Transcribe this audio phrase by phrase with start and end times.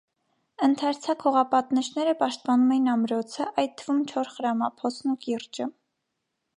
[0.67, 5.71] Ընդարձակ հողապատնեշները պաշտպանում էին ամրոցը, այդ թվում չոր խրամափոսն ու կիրճը։